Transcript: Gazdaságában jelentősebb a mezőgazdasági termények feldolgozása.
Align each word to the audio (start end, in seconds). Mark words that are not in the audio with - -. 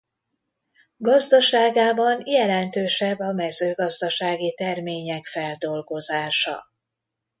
Gazdaságában 0.97 2.21
jelentősebb 2.25 3.19
a 3.19 3.31
mezőgazdasági 3.33 4.53
termények 4.53 5.25
feldolgozása. 5.25 6.65